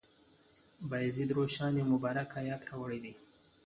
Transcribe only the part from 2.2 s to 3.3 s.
آیت راوړی دی.